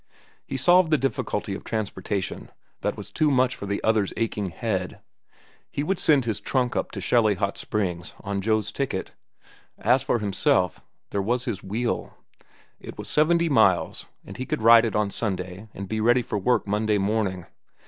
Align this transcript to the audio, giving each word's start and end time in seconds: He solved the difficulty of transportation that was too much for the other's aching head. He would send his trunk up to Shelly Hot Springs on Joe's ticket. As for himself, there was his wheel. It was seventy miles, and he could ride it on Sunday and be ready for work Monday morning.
He 0.47 0.57
solved 0.57 0.89
the 0.89 0.97
difficulty 0.97 1.53
of 1.53 1.63
transportation 1.63 2.49
that 2.79 2.97
was 2.97 3.11
too 3.11 3.29
much 3.29 3.55
for 3.55 3.67
the 3.67 3.83
other's 3.83 4.11
aching 4.17 4.47
head. 4.49 4.99
He 5.69 5.83
would 5.83 5.99
send 5.99 6.25
his 6.25 6.41
trunk 6.41 6.75
up 6.75 6.89
to 6.93 6.99
Shelly 6.99 7.35
Hot 7.35 7.55
Springs 7.55 8.15
on 8.21 8.41
Joe's 8.41 8.71
ticket. 8.71 9.11
As 9.77 10.01
for 10.01 10.17
himself, 10.17 10.81
there 11.11 11.21
was 11.21 11.45
his 11.45 11.61
wheel. 11.61 12.17
It 12.79 12.97
was 12.97 13.09
seventy 13.09 13.47
miles, 13.47 14.07
and 14.25 14.37
he 14.37 14.45
could 14.47 14.63
ride 14.63 14.85
it 14.85 14.95
on 14.95 15.11
Sunday 15.11 15.67
and 15.71 15.87
be 15.87 16.01
ready 16.01 16.23
for 16.23 16.39
work 16.39 16.65
Monday 16.65 16.97
morning. 16.97 17.45